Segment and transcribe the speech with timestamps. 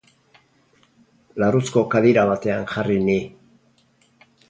[1.45, 3.23] Larruzko kadira batean jarri ni.